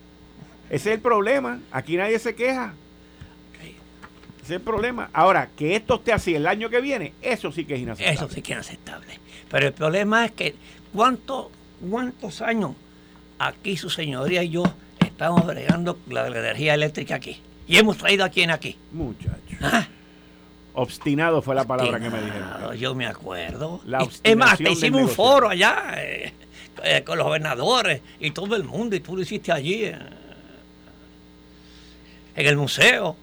[0.69, 1.59] Ese es el problema.
[1.71, 2.73] Aquí nadie se queja.
[4.43, 5.09] Ese es el problema.
[5.13, 8.13] Ahora, que esto esté así el año que viene, eso sí que es inaceptable.
[8.13, 9.19] Eso sí que es inaceptable.
[9.49, 10.55] Pero el problema es que
[10.93, 11.49] ¿cuánto,
[11.89, 12.73] cuántos años
[13.39, 14.63] aquí su señoría y yo
[14.99, 17.41] estamos bregando la, energía eléctrica aquí.
[17.67, 18.77] Y hemos traído a quién aquí.
[18.91, 19.37] Muchachos.
[19.61, 19.87] ¿Ah?
[20.73, 22.75] Obstinado fue la palabra que me dijeron.
[22.75, 23.81] Yo me acuerdo.
[24.23, 26.33] es más, te hicimos un foro allá eh,
[26.83, 29.97] eh, con los gobernadores y todo el mundo, y tú lo hiciste allí eh,
[32.35, 33.15] en el museo.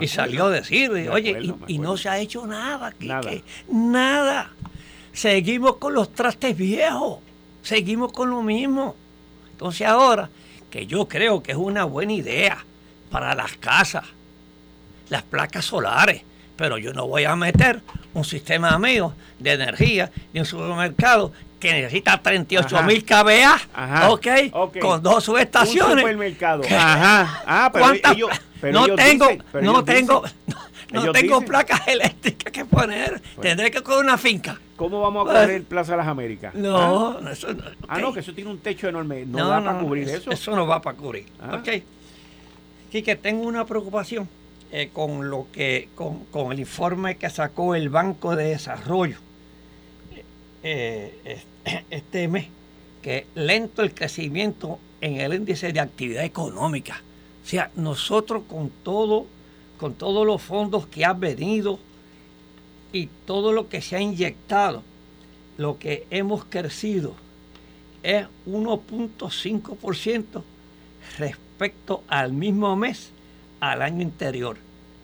[0.00, 3.30] Y salió a decir, oye, y, no se ha hecho nada, nada.
[3.68, 4.50] nada.
[5.12, 7.20] Seguimos con los trastes viejos,
[7.62, 8.94] seguimos con lo mismo.
[9.52, 10.28] Entonces ahora,
[10.70, 12.58] que yo creo que es una buena idea
[13.10, 14.04] para las casas,
[15.08, 16.22] las placas solares,
[16.56, 17.80] pero yo no voy a meter
[18.12, 25.02] un sistema mío de energía de un supermercado que necesita 38 mil kVA, okay, con
[25.02, 25.94] dos subestaciones.
[25.94, 26.62] Un supermercado.
[26.64, 27.42] Ajá.
[27.46, 28.30] Ah, pero, ellos,
[28.72, 29.28] no, tengo,
[29.60, 30.22] no tengo,
[30.92, 33.20] no tengo, placas eléctricas que poner.
[33.40, 34.60] Tendré que coger una finca.
[34.76, 36.54] ¿Cómo vamos a coger Plaza de las Américas?
[36.54, 37.30] No, ¿Ah?
[37.32, 37.64] eso no.
[37.88, 39.24] Ah, no, que eso tiene un techo enorme.
[39.24, 40.30] No, va para cubrir eso.
[40.30, 41.26] Eso no va para cubrir.
[41.40, 41.56] Ah.
[41.60, 41.82] Ok.
[42.88, 44.28] Así que tengo una preocupación
[44.72, 49.18] eh, con lo que con, el informe que sacó el Banco de Desarrollo
[50.62, 51.42] eh,
[51.90, 52.46] este mes,
[53.02, 57.02] que lento el crecimiento en el índice de actividad económica.
[57.46, 59.24] O sea, nosotros con todo,
[59.78, 61.78] con todos los fondos que han venido
[62.92, 64.82] y todo lo que se ha inyectado,
[65.56, 67.14] lo que hemos crecido
[68.02, 70.42] es 1.5%
[71.18, 73.12] respecto al mismo mes
[73.60, 74.56] al año anterior,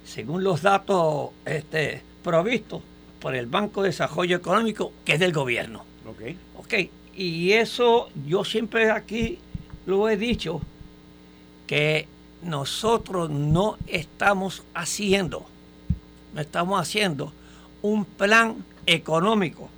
[0.05, 2.83] según los datos este, provistos
[3.21, 5.85] por el Banco de Desarrollo Económico, que es del gobierno.
[6.09, 6.23] Ok.
[6.57, 6.75] Ok,
[7.15, 9.39] y eso yo siempre aquí
[9.87, 10.61] lo he dicho,
[11.69, 12.09] que
[12.43, 15.47] nosotros no estamos haciendo,
[16.35, 17.33] no estamos haciendo
[17.83, 19.69] un plan económico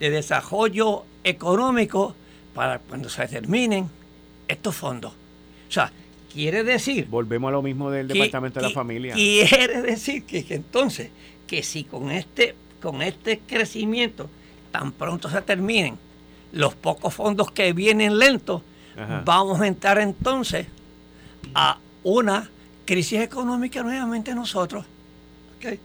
[0.00, 2.14] de desarrollo económico
[2.54, 3.88] para cuando se terminen
[4.48, 5.12] estos fondos.
[5.68, 5.92] O sea,
[6.34, 7.06] Quiere decir...
[7.08, 9.14] Volvemos a lo mismo del Departamento de la Familia.
[9.14, 11.10] Quiere decir que, entonces,
[11.46, 14.28] que si con este, con este crecimiento
[14.72, 15.96] tan pronto se terminen
[16.50, 18.62] los pocos fondos que vienen lentos,
[19.24, 20.66] vamos a entrar entonces
[21.54, 22.48] a una
[22.84, 24.84] crisis económica nuevamente nosotros.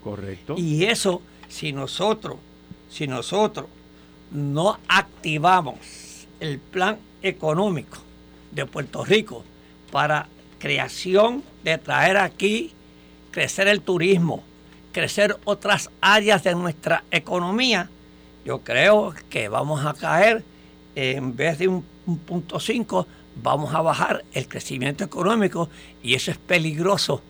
[0.04, 0.56] Correcto.
[0.58, 2.38] Y eso, si nosotros,
[2.90, 3.68] si nosotros
[4.32, 7.98] no activamos el plan económico
[8.52, 9.44] de Puerto Rico
[9.92, 10.28] para
[10.60, 12.72] creación de traer aquí,
[13.32, 14.44] crecer el turismo,
[14.92, 17.90] crecer otras áreas de nuestra economía,
[18.46, 20.44] yo creo que vamos a caer,
[20.96, 21.84] en vez de un,
[22.26, 25.70] punto 5, vamos a bajar el crecimiento económico
[26.04, 27.22] y eso es peligroso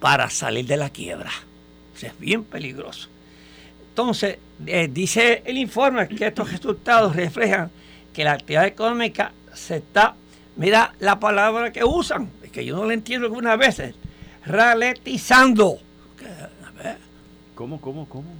[0.00, 1.30] para salir de la quiebra.
[2.00, 3.08] es bien peligroso.
[3.90, 7.70] Entonces, eh, dice el informe que estos resultados reflejan
[8.12, 10.14] que la actividad económica se está,
[10.56, 13.94] mira la palabra que usan, que yo no lo entiendo algunas veces,
[14.44, 15.78] ralentizando.
[17.54, 18.30] ¿Cómo, cómo, cómo?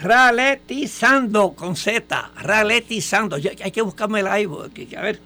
[0.00, 3.36] Ralentizando con Z, ralentizando.
[3.36, 4.46] hay que buscarme el ahí,
[4.96, 5.20] a ver.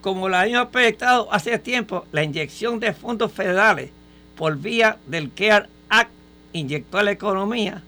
[0.00, 3.90] Como lo habíamos proyectado hace tiempo, la inyección de fondos federales
[4.36, 6.10] por vía del CARE Act
[6.52, 7.82] inyectó a la economía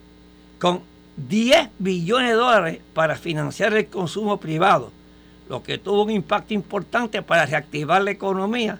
[0.58, 0.82] con
[1.16, 4.92] 10 billones de dólares para financiar el consumo privado,
[5.48, 8.78] lo que tuvo un impacto importante para reactivar la economía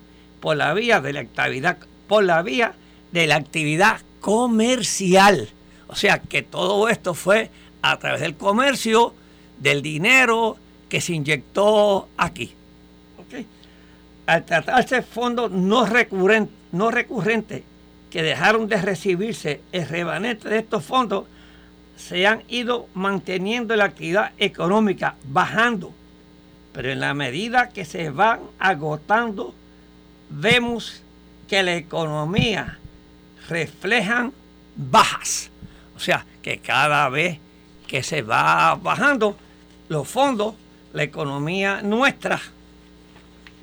[0.50, 1.76] la la
[2.08, 2.74] por la vía
[3.12, 5.48] de la actividad comercial.
[5.88, 9.14] O sea que todo esto fue a través del comercio,
[9.58, 10.56] del dinero
[10.88, 12.54] que se inyectó aquí.
[14.32, 17.62] Al tratarse fondos no recurrentes,
[18.08, 21.26] que dejaron de recibirse el remanente de estos fondos,
[21.98, 25.92] se han ido manteniendo la actividad económica, bajando.
[26.72, 29.54] Pero en la medida que se van agotando
[30.30, 31.02] vemos
[31.46, 32.78] que la economía
[33.50, 34.32] reflejan
[34.76, 35.50] bajas.
[35.94, 37.38] O sea, que cada vez
[37.86, 39.36] que se va bajando
[39.90, 40.54] los fondos,
[40.94, 42.40] la economía nuestra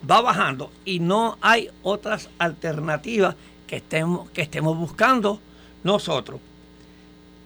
[0.10, 3.36] va bajando y no hay otras alternativas
[3.68, 5.40] que estemos, que estemos buscando
[5.84, 6.40] nosotros.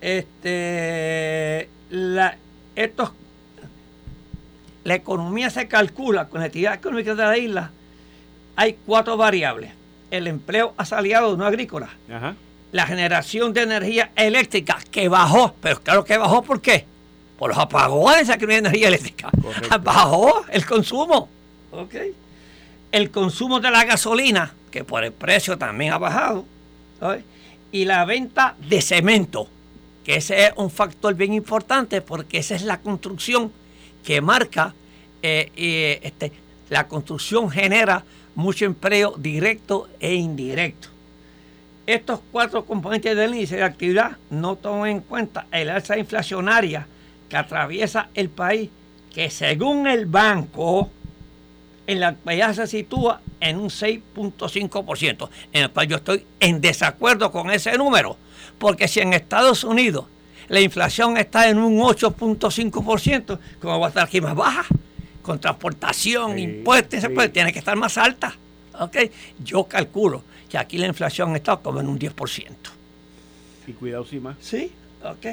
[0.02, 2.38] Este, la,
[2.76, 3.12] estos,
[4.84, 7.72] la economía se calcula con la actividad económica de la isla
[8.56, 9.72] hay cuatro variables.
[10.12, 11.90] El empleo asalariado no agrícola.
[12.72, 16.86] La generación de energía eléctrica que bajó, pero claro que bajó, ¿por qué?
[17.38, 19.30] Por los apagones de energía eléctrica.
[19.82, 21.30] Bajó el consumo.
[22.94, 26.46] El consumo de la gasolina, que por el precio también ha bajado.
[27.72, 29.48] Y la venta de cemento,
[30.06, 33.52] que ese es un factor bien importante porque esa es la construcción
[34.06, 34.76] que marca,
[35.24, 36.32] eh, este,
[36.70, 38.04] la construcción genera
[38.36, 40.90] mucho empleo directo e indirecto.
[41.88, 46.86] Estos cuatro componentes del índice de actividad no toman en cuenta el alza inflacionaria
[47.28, 48.70] que atraviesa el país,
[49.12, 50.92] que según el banco,
[51.88, 57.32] en la actualidad se sitúa en un 6.5%, en el cual yo estoy en desacuerdo
[57.32, 58.18] con ese número,
[58.58, 60.06] porque si en Estados Unidos
[60.50, 64.66] la inflación está en un 8.5%, ¿cómo va a estar aquí más baja?
[65.22, 68.36] Con transportación, impuestos, tiene que estar más alta.
[68.80, 69.12] ¿okay?
[69.44, 72.50] Yo calculo que aquí la inflación está como en un 10%.
[73.68, 74.36] Y cuidado, sí más.
[74.42, 74.72] Sí,
[75.04, 75.26] ok.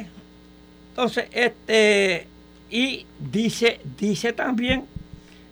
[0.90, 2.26] Entonces, este,
[2.70, 4.86] y dice, dice también,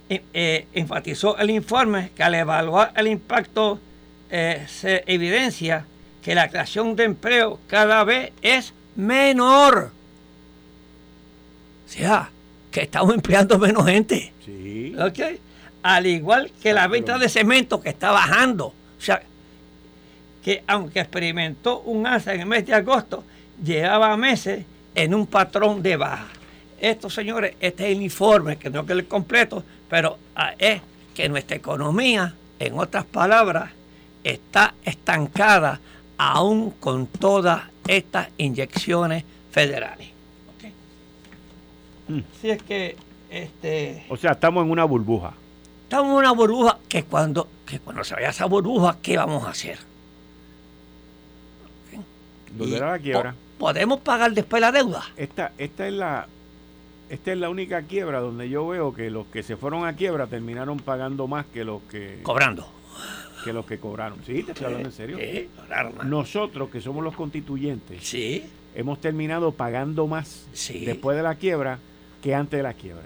[0.09, 3.79] eh, enfatizó el informe que al evaluar el impacto
[4.31, 5.85] eh, se evidencia
[6.23, 9.93] que la creación de empleo cada vez es menor.
[11.87, 12.31] O sea,
[12.71, 14.33] que estamos empleando menos gente.
[14.45, 14.95] Sí.
[15.83, 18.67] Al igual que la venta de cemento que está bajando.
[18.67, 19.23] O sea,
[20.43, 23.25] que aunque experimentó un alza en el mes de agosto,
[23.63, 26.29] llevaba meses en un patrón de baja.
[26.81, 30.81] Esto, señores, este es el informe, que no es el completo, pero ah, es
[31.15, 33.71] que nuestra economía, en otras palabras,
[34.25, 35.81] está estancada
[36.17, 40.09] aún con todas estas inyecciones federales.
[42.09, 42.21] Mm.
[42.41, 42.97] Si es que
[43.31, 45.35] este O sea, estamos en una burbuja.
[45.85, 49.51] estamos en una burbuja que cuando, que cuando se vaya esa burbuja, ¿qué vamos a
[49.51, 49.79] hacer?
[52.57, 53.33] Volver Y a la quiebra.
[53.33, 55.05] po- ¿Podemos pagar después la deuda?
[55.17, 56.27] Esta, esta es la
[57.09, 60.27] esta es la única quiebra donde yo veo que los que se fueron a quiebra
[60.27, 62.67] terminaron pagando más que los que, Cobrando.
[63.45, 64.19] que los que cobraron.
[64.27, 65.19] Sí, te estoy hablando en serio.
[65.97, 66.07] Más.
[66.07, 68.45] Nosotros, que somos los constituyentes, Sí,
[68.75, 70.85] hemos terminado pagando más Sí.
[70.85, 71.79] después de la quiebra
[72.23, 73.05] que antes de la quiebra.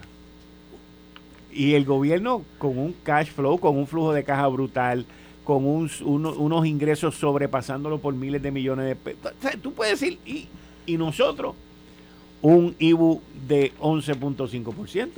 [1.52, 5.04] Y el gobierno con un cash flow, con un flujo de caja brutal,
[5.44, 9.32] con un- uno- unos ingresos sobrepasándolo por miles de millones de pesos.
[9.60, 10.48] Tú puedes decir, y,
[10.86, 11.54] y nosotros,
[12.42, 15.08] un IBU de 11.5%,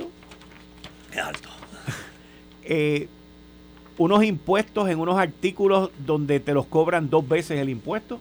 [1.11, 1.49] qué alto.
[2.63, 3.07] eh,
[3.97, 8.19] unos impuestos en unos artículos donde te los cobran dos veces el impuesto.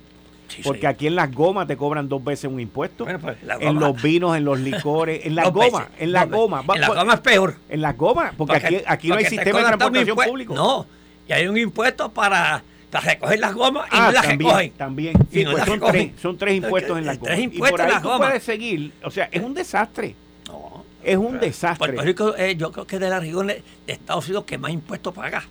[0.48, 0.86] Sí, Porque sí.
[0.86, 3.04] aquí en las gomas te cobran dos veces un impuesto.
[3.04, 6.60] Bueno, pues, en los vinos, en los licores, en las gomas, en las gomas.
[6.62, 7.56] En la pues, goma es peor.
[7.68, 10.54] En las gomas, porque, aquí, aquí no hay sistema de transportación público.
[10.54, 10.86] No,
[11.28, 12.62] y hay un impuesto para,
[13.00, 14.70] para recoger las gomas y Ah, no las también, recogen.
[14.72, 15.16] también.
[15.32, 16.08] Y no pues las son, recogen.
[16.10, 17.44] tres, son tres impuestos en las Tres gomas.
[17.54, 18.28] impuestos y por en las tú gomas.
[18.28, 18.92] puedes seguir.
[19.02, 20.14] O sea, es un desastre.
[20.46, 20.84] No.
[21.02, 21.78] Es un desastre.
[21.92, 24.70] Puerto Rico, eh, yo creo que es de las regiones de Estados Unidos que más
[24.70, 25.44] impuestos paga.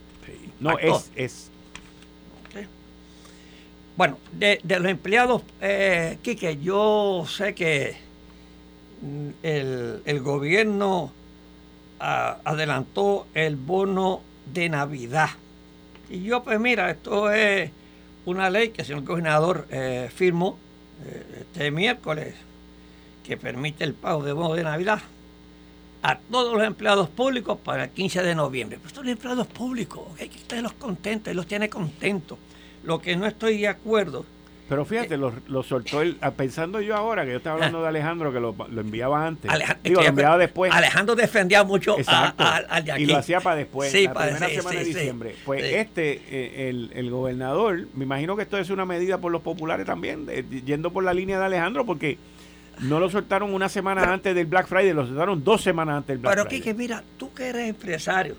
[0.60, 1.50] no, es, es
[3.96, 7.96] Bueno, de, de los empleados, eh, Quique, yo sé que
[9.02, 11.12] mm, el, el gobierno
[12.00, 15.30] ah, adelantó el bono de Navidad.
[16.14, 17.72] Y yo, pues mira, esto es
[18.28, 20.60] una ley que el señor gobernador eh, firmó
[21.04, 22.36] eh, este miércoles
[23.24, 25.02] que permite el pago de bono de Navidad
[26.04, 28.78] a todos los empleados públicos para el 15 de noviembre.
[28.80, 32.38] Pues son empleados públicos, hay que tenerlos contentos, los tiene contentos.
[32.84, 34.24] Lo que no estoy de acuerdo,
[34.74, 37.82] Pero Eh, fíjate, lo, lo soltó él, ah, pensando yo ahora, que yo estaba hablando
[37.82, 39.52] de Alejandro, que lo, lo enviaba antes.
[39.52, 40.72] Aleja- Digo, lo enviaba después.
[40.74, 43.04] Alejandro defendía mucho a- al de aquí.
[43.04, 45.36] Y lo hacía para después, Sí, la para- primera sí, semana sí, de diciembre.
[45.46, 49.42] Pues este, eh, el, el gobernador, me imagino que esto es una medida por los
[49.42, 52.18] populares también, de- yendo por la línea de Alejandro, porque
[52.80, 56.18] no lo soltaron una semana antes del Black Friday, lo soltaron dos semanas antes del
[56.18, 56.60] Black Pero Friday.
[56.62, 58.36] Quique, mira, tú que eres empresario,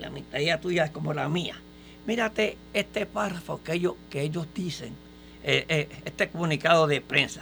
[0.00, 1.54] la mentalidad tuya es como la mía,
[2.06, 4.92] mírate este párrafo que ellos, que ellos dicen,
[5.50, 7.40] eh, eh, este comunicado de prensa.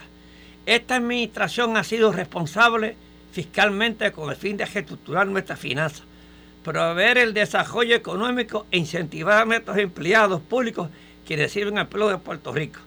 [0.64, 2.94] Esta administración ha sido responsable
[3.32, 6.04] fiscalmente con el fin de reestructurar nuestras finanzas,
[6.62, 10.88] proveer el desarrollo económico e incentivar a nuestros empleados públicos
[11.26, 12.78] que reciben empleo de Puerto Rico.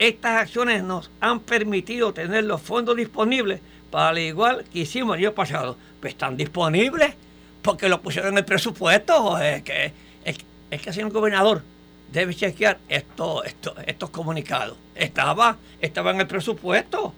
[0.00, 3.60] Estas acciones nos han permitido tener los fondos disponibles
[3.92, 5.76] para al igual que hicimos el año pasado.
[6.00, 7.14] Pues están disponibles
[7.62, 9.38] porque lo pusieron en el presupuesto.
[9.38, 9.92] Es que,
[10.24, 10.38] es,
[10.72, 11.62] es que señor gobernador
[12.12, 14.76] debe chequear esto, esto, estos comunicados.
[14.94, 17.14] Estaba, estaba en el presupuesto.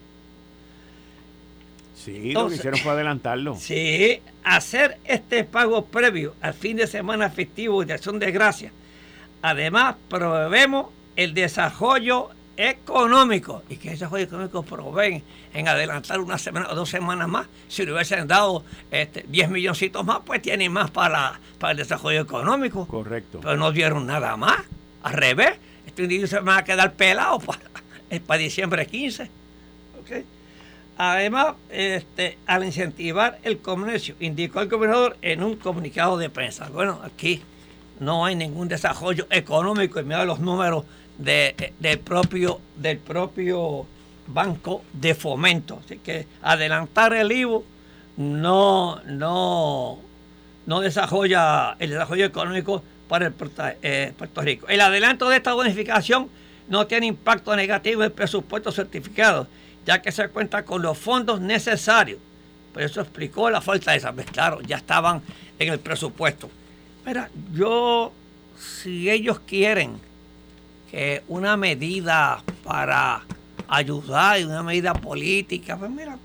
[1.94, 3.54] Sí, lo que hicieron fue adelantarlo.
[3.60, 8.72] Sí, hacer este pago previo al fin de semana festivo y de acción de gracia.
[9.42, 10.86] Además, promovemos
[11.16, 13.62] el desarrollo económico.
[13.68, 15.22] ¿Y qué desarrollo económico proveen
[15.54, 17.46] en adelantar una semana o dos semanas más?
[17.68, 22.20] Si le hubiesen dado este, 10 milloncitos más, pues tienen más para, para el desarrollo
[22.20, 22.86] económico.
[22.86, 23.40] Correcto.
[23.40, 24.58] Pero no dieron nada más.
[25.02, 25.52] Al revés,
[25.86, 27.60] este individuo se van a quedar pelados para,
[28.26, 29.22] para diciembre 15.
[30.00, 30.24] ¿ok?
[30.96, 36.68] Además, este, al incentivar el comercio, indicó el gobernador en un comunicado de prensa.
[36.70, 37.40] Bueno, aquí
[38.00, 40.84] no hay ningún desarrollo económico y mira los números
[41.16, 43.86] de, del, propio, del propio
[44.26, 45.80] banco de fomento.
[45.84, 47.64] Así que adelantar el IVU
[48.16, 50.00] no, no,
[50.66, 53.34] no desarrolla el desarrollo económico para el
[53.82, 54.68] eh, Puerto Rico.
[54.68, 56.28] El adelanto de esta bonificación
[56.68, 59.48] no tiene impacto negativo en el presupuesto certificado,
[59.86, 62.20] ya que se cuenta con los fondos necesarios.
[62.72, 64.12] Por eso explicó la falta de esa.
[64.12, 65.22] Pues claro, ya estaban
[65.58, 66.50] en el presupuesto.
[67.06, 68.12] Mira, yo,
[68.58, 69.98] si ellos quieren
[70.90, 73.22] que una medida para
[73.66, 76.18] ayudar, una medida política, pues mira,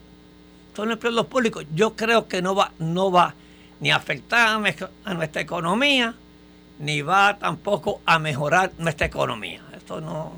[0.76, 1.66] son empleos públicos.
[1.74, 3.34] Yo creo que no va, no va
[3.80, 4.62] ni a afectar
[5.06, 6.16] a nuestra economía,
[6.80, 9.62] ni va tampoco a mejorar nuestra economía.
[9.76, 10.34] Esto no,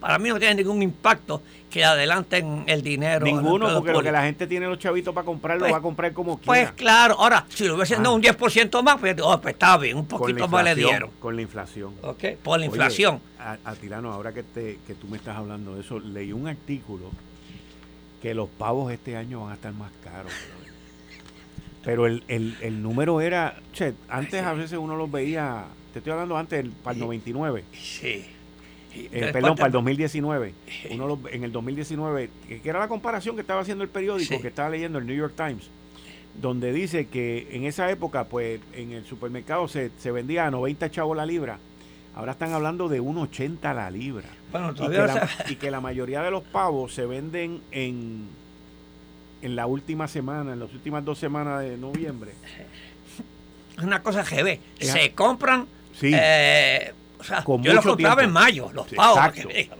[0.00, 3.24] para mí no tiene ningún impacto que adelanten el dinero.
[3.24, 5.82] Ninguno, porque lo que la gente tiene los chavitos para comprar, lo pues, va a
[5.82, 6.70] comprar como pues quiera.
[6.70, 9.96] Pues claro, ahora, si lo hubiesen dado un 10% más, pues, oh, pues, está bien,
[9.98, 11.10] un poquito más le dieron.
[11.18, 11.94] Con la inflación.
[12.02, 13.20] Ok, por la inflación.
[13.38, 17.10] A, Tirano, ahora que, te, que tú me estás hablando de eso, leí un artículo
[18.20, 20.32] que los pavos este año van a estar más caros.
[21.84, 26.12] Pero el, el, el número era, che, antes a veces uno los veía, te estoy
[26.12, 27.64] hablando antes, para el 99.
[27.72, 28.26] Sí.
[28.94, 30.54] Eh, perdón, para el 2019.
[30.90, 34.70] Uno en el 2019, que era la comparación que estaba haciendo el periódico, que estaba
[34.70, 35.70] leyendo el New York Times,
[36.40, 40.90] donde dice que en esa época, pues en el supermercado se, se vendía a 90
[40.90, 41.58] chavos la libra.
[42.14, 44.26] Ahora están hablando de 1,80 la libra.
[44.50, 48.26] Bueno, y, que la, y que la mayoría de los pavos se venden en,
[49.42, 52.32] en la última semana, en las últimas dos semanas de noviembre.
[53.76, 54.58] Es una cosa GB.
[54.80, 56.10] Se compran sí.
[56.12, 59.20] eh, o sea, yo los compraba en mayo, los pavos.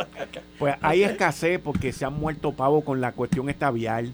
[0.59, 4.13] pues hay escasez porque se han muerto pavos con la cuestión estavial.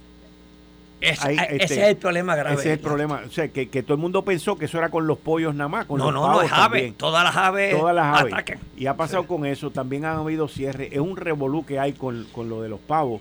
[1.00, 2.56] ese este, es el problema grave.
[2.56, 3.22] Ese es el problema.
[3.26, 5.86] O sea, que, todo el mundo pensó que eso era con los pollos nada más.
[5.86, 6.92] Con no, los no, no, es ave.
[6.96, 7.78] Todas las aves.
[7.78, 8.34] Todas las aves.
[8.76, 9.70] Y ha pasado con eso.
[9.70, 10.92] También han habido cierres.
[10.92, 13.20] Es un revolú que hay con, con lo de los pavos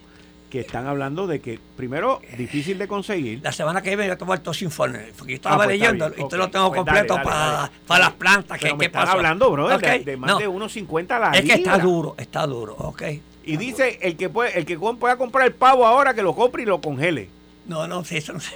[0.53, 3.39] que están hablando de que, primero, difícil de conseguir.
[3.41, 6.27] La semana que viene yo tomo el informes, porque yo estaba ah, pues leyendo y
[6.27, 8.59] te lo tengo pues completo para, para las plantas.
[8.61, 12.13] Pero que, me están hablando, bro, de, más de 1.50 la Es que está duro,
[12.19, 13.01] está duro, ok.
[13.45, 16.61] Y dice, el que puede, el que pueda comprar el pavo ahora, que lo compre
[16.61, 17.29] y lo congele.
[17.65, 18.51] No, no, sí, eso no sé.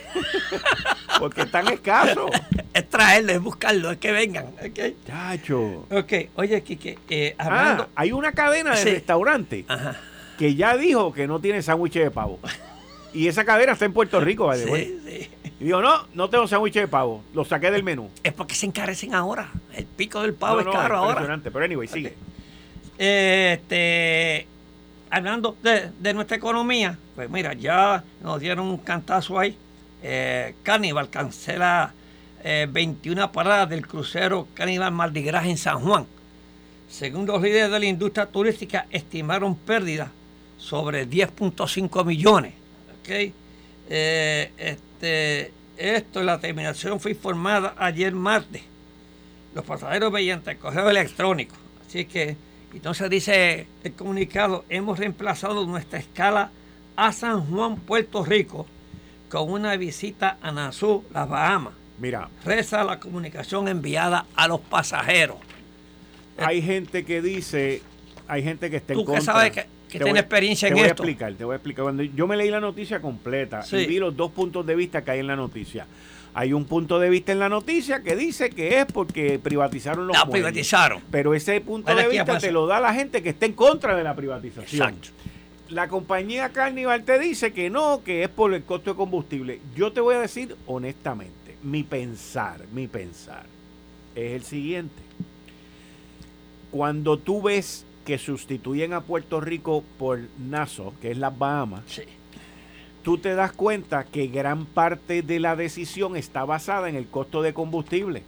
[1.19, 2.29] Porque están escasos.
[2.75, 4.45] es traerlo, es buscarlo, es que vengan.
[4.69, 4.95] Okay.
[5.07, 5.87] Chacho.
[5.89, 9.97] Ok, oye, Kike, eh, Ah, hay una cadena de restaurantes Ajá
[10.37, 12.39] que ya dijo que no tiene sándwich de pavo.
[13.13, 14.65] Y esa cadena está en Puerto Rico, ¿vale?
[14.65, 15.29] Sí, sí.
[15.59, 17.23] Y digo, no, no tengo sándwich de pavo.
[17.33, 18.11] Lo saqué del menú.
[18.23, 19.49] Es porque se encarecen ahora.
[19.73, 21.11] El pico del pavo es caro ahora.
[21.11, 22.15] Impresionante, pero anyway, sigue.
[22.97, 24.45] Este,
[25.09, 29.57] hablando de, nuestra economía, pues mira, ya nos dieron un cantazo ahí.
[30.03, 31.93] Eh, Carnival cancela
[32.43, 36.05] 21 eh, paradas del crucero Carnival Mardi Gras en San Juan.
[36.89, 40.09] Según los líderes de la industria turística, estimaron pérdidas
[40.57, 42.53] sobre 10.5 millones.
[43.01, 43.33] ¿okay?
[43.89, 48.63] Eh, este, esto, la terminación fue informada ayer martes.
[49.53, 51.55] Los pasajeros mediante el correo electrónico.
[51.87, 52.35] Así que,
[52.73, 56.51] entonces dice el comunicado, hemos reemplazado nuestra escala
[56.95, 58.67] a San Juan, Puerto Rico,
[59.29, 61.73] con una visita a Nassau, las Bahamas.
[61.99, 62.29] Mira.
[62.45, 65.37] Reza la comunicación enviada a los pasajeros.
[66.37, 67.81] Hay gente que dice,
[68.27, 69.21] hay gente que está en contra.
[69.21, 70.77] sabes que que tiene experiencia en esto.
[70.77, 71.83] Te voy a explicar, te voy a explicar.
[71.83, 75.11] Cuando yo me leí la noticia completa y vi los dos puntos de vista que
[75.11, 75.85] hay en la noticia.
[76.33, 80.15] Hay un punto de vista en la noticia que dice que es porque privatizaron los
[80.15, 81.01] La privatizaron.
[81.09, 84.03] Pero ese punto de vista te lo da la gente que está en contra de
[84.03, 84.89] la privatización.
[84.89, 85.09] Exacto.
[85.69, 89.59] La compañía Carnival te dice que no, que es por el costo de combustible.
[89.75, 93.45] Yo te voy a decir honestamente, mi pensar, mi pensar
[94.13, 95.01] es el siguiente.
[96.69, 101.81] Cuando tú ves que sustituyen a Puerto Rico por Nassau, que es las Bahamas,
[103.03, 107.41] tú te das cuenta que gran parte de la decisión está basada en el costo
[107.41, 108.23] de combustible.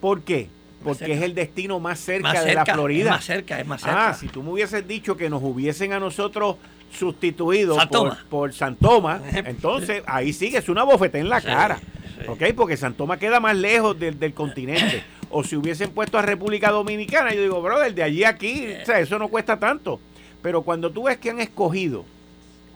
[0.00, 0.48] ¿Por qué?
[0.84, 3.10] Porque es el destino más cerca, de la Florida.
[3.10, 4.10] Es más cerca, es más cerca.
[4.10, 6.54] Ah, si tú me hubieses dicho que nos hubiesen a nosotros
[6.92, 11.80] sustituido por, por Santoma, entonces ahí sí que es una bofeta en la cara.
[12.28, 12.44] ¿Ok?
[12.56, 15.02] Porque Santoma queda más lejos del, del continente.
[15.30, 18.86] o si hubiesen puesto a República Dominicana, yo digo, brother, de allí a aquí, o
[18.86, 20.00] sea, eso no cuesta tanto.
[20.42, 22.04] Pero cuando tú ves que han escogido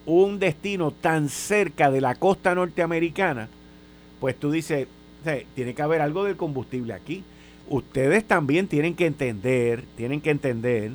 [0.07, 3.48] un destino tan cerca de la costa norteamericana,
[4.18, 4.88] pues tú dices,
[5.55, 7.22] tiene que haber algo del combustible aquí.
[7.68, 10.92] Ustedes también tienen que entender, tienen que entender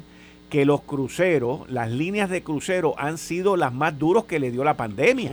[0.49, 4.63] que los cruceros, las líneas de crucero han sido las más duros que le dio
[4.63, 5.31] la pandemia.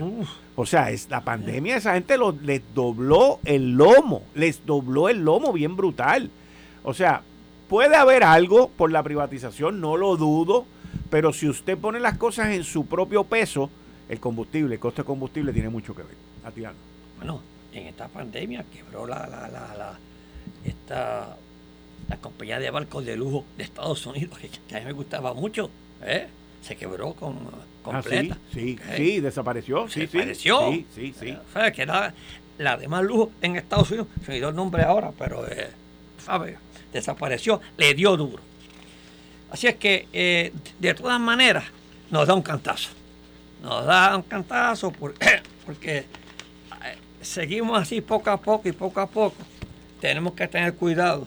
[0.57, 5.25] O sea, es, la pandemia, esa gente lo, les dobló el lomo, les dobló el
[5.25, 6.31] lomo bien brutal.
[6.83, 7.23] O sea,
[7.69, 10.67] puede haber algo por la privatización, no lo dudo,
[11.11, 13.71] pero si usted pone las cosas en su propio peso,
[14.09, 16.17] el combustible, el coste de combustible tiene mucho que ver.
[16.45, 16.77] Atiano.
[17.19, 17.41] Bueno,
[17.73, 19.99] en esta pandemia quebró la, la, la, la,
[20.65, 21.37] esta,
[22.13, 25.71] la compañía de barcos de lujo de Estados Unidos, que, a mí me gustaba mucho,
[26.03, 26.27] ¿eh?
[26.61, 27.39] se quebró con,
[27.83, 28.35] completa.
[28.39, 29.89] Ah, sí, sí, sí, desapareció.
[29.89, 30.73] Sí, desapareció.
[30.73, 31.37] Sí, sí, sí.
[31.75, 32.13] que era
[32.59, 35.71] la de más lujo en Estados Unidos, se me dio el nombre ahora, pero, eh,
[36.23, 36.59] ¿sabe?
[36.93, 38.43] Desapareció, le dio duro.
[39.51, 41.65] Así es que, eh, de todas maneras,
[42.11, 42.91] nos da un cantazo.
[43.63, 46.05] Nos da un cantazo porque, porque eh,
[47.23, 49.37] seguimos así poco a poco y poco a poco.
[49.99, 51.27] Tenemos que tener cuidado